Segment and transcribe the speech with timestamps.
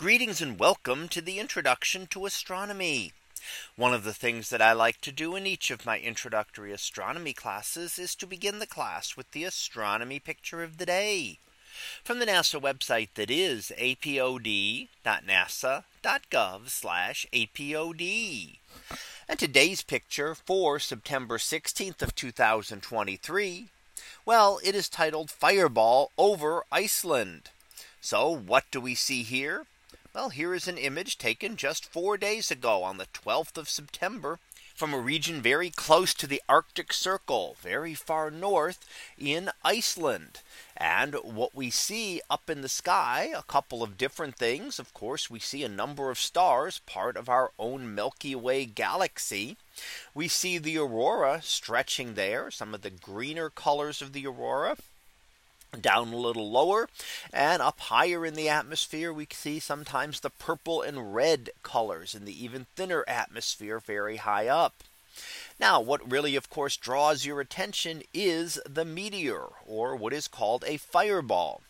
[0.00, 3.12] Greetings and welcome to the introduction to astronomy.
[3.76, 7.34] One of the things that I like to do in each of my introductory astronomy
[7.34, 11.36] classes is to begin the class with the astronomy picture of the day
[12.02, 14.88] from the NASA website that is apod.nasa.gov
[17.34, 18.56] apod.
[19.28, 23.66] And today's picture for September 16th of 2023.
[24.24, 27.50] Well, it is titled Fireball over Iceland.
[28.00, 29.66] So what do we see here?
[30.12, 34.40] Well, here is an image taken just four days ago on the 12th of September
[34.74, 38.84] from a region very close to the Arctic Circle, very far north
[39.16, 40.40] in Iceland.
[40.76, 44.80] And what we see up in the sky, a couple of different things.
[44.80, 49.58] Of course, we see a number of stars, part of our own Milky Way galaxy.
[50.12, 54.76] We see the aurora stretching there, some of the greener colors of the aurora
[55.78, 56.88] down a little lower
[57.32, 62.24] and up higher in the atmosphere we see sometimes the purple and red colors in
[62.24, 64.82] the even thinner atmosphere very high up.
[65.58, 70.64] Now what really of course draws your attention is the meteor or what is called
[70.66, 71.62] a fireball.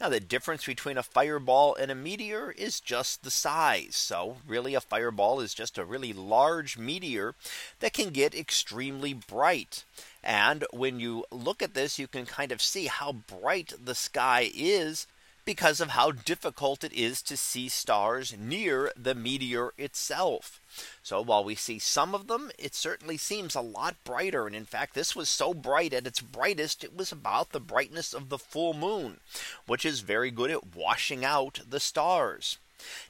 [0.00, 3.94] Now the difference between a fireball and a meteor is just the size.
[3.96, 7.34] So really a fireball is just a really large meteor
[7.80, 9.84] that can get extremely bright.
[10.22, 14.50] And when you look at this, you can kind of see how bright the sky
[14.54, 15.06] is
[15.44, 20.60] because of how difficult it is to see stars near the meteor itself.
[21.02, 24.46] So while we see some of them, it certainly seems a lot brighter.
[24.46, 28.14] And in fact, this was so bright at its brightest, it was about the brightness
[28.14, 29.20] of the full moon,
[29.66, 32.58] which is very good at washing out the stars.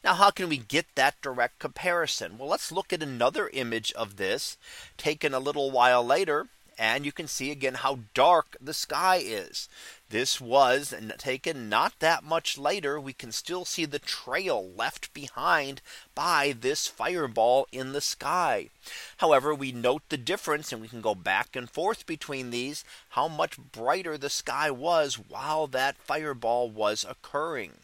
[0.05, 2.37] Now, how can we get that direct comparison?
[2.37, 4.57] Well, let's look at another image of this
[4.99, 6.49] taken a little while later
[6.83, 9.69] and you can see again how dark the sky is.
[10.11, 13.01] This was taken not that much later.
[13.01, 15.81] We can still see the trail left behind
[16.17, 18.71] by this fireball in the sky.
[19.19, 23.29] However, we note the difference and we can go back and forth between these how
[23.29, 27.75] much brighter the sky was while that fireball was occurring.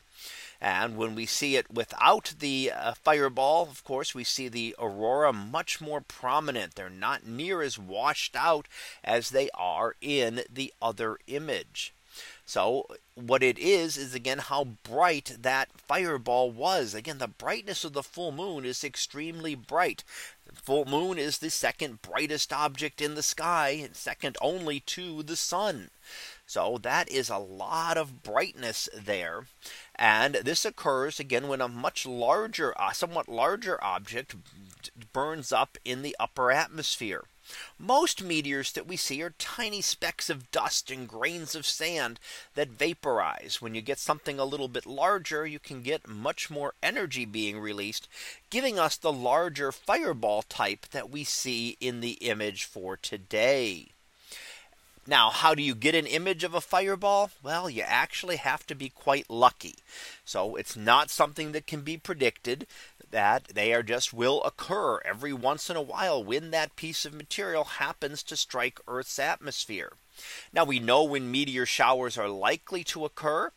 [0.60, 5.32] And when we see it without the uh, fireball, of course, we see the aurora
[5.32, 6.74] much more prominent.
[6.74, 8.66] They're not near as washed out
[9.04, 11.94] as they are in the other image.
[12.44, 16.94] So what it is is again how bright that fireball was.
[16.94, 20.02] Again, the brightness of the full moon is extremely bright.
[20.46, 25.36] The full moon is the second brightest object in the sky, second only to the
[25.36, 25.90] sun.
[26.48, 29.44] So that is a lot of brightness there.
[29.94, 34.34] And this occurs again when a much larger, somewhat larger object
[35.12, 37.24] burns up in the upper atmosphere.
[37.78, 42.18] Most meteors that we see are tiny specks of dust and grains of sand
[42.54, 43.60] that vaporize.
[43.60, 47.60] When you get something a little bit larger, you can get much more energy being
[47.60, 48.08] released,
[48.48, 53.92] giving us the larger fireball type that we see in the image for today.
[55.08, 57.30] Now, how do you get an image of a fireball?
[57.42, 59.76] Well, you actually have to be quite lucky.
[60.22, 62.66] So it's not something that can be predicted
[63.10, 67.14] that they are just will occur every once in a while when that piece of
[67.14, 69.94] material happens to strike Earth's atmosphere.
[70.52, 73.50] Now we know when meteor showers are likely to occur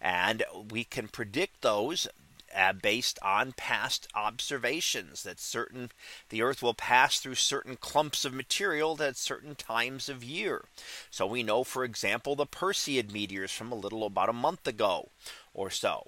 [0.00, 0.42] and
[0.72, 2.08] we can predict those
[2.56, 5.90] uh, based on past observations that certain
[6.30, 10.64] the earth will pass through certain clumps of material at certain times of year.
[11.10, 15.10] So we know for example the Perseid meteors from a little about a month ago
[15.52, 16.06] or so.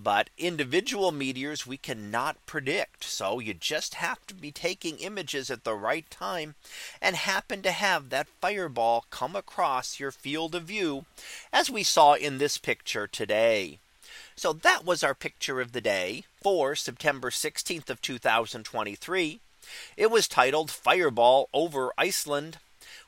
[0.00, 3.04] But individual meteors we cannot predict.
[3.04, 6.54] So you just have to be taking images at the right time
[7.00, 11.04] and happen to have that fireball come across your field of view
[11.52, 13.80] as we saw in this picture today.
[14.36, 19.40] So that was our picture of the day for September 16th of 2023.
[19.96, 22.58] It was titled Fireball over Iceland.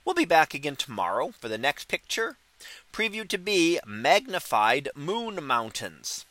[0.04, 2.36] We'll be back again tomorrow for the next picture
[2.92, 6.24] previewed to be magnified moon mountains.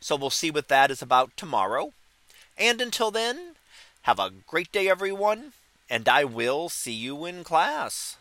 [0.00, 1.92] So we'll see what that is about tomorrow.
[2.56, 3.54] And until then,
[4.02, 5.52] have a great day, everyone.
[5.88, 8.16] And I will see you in class.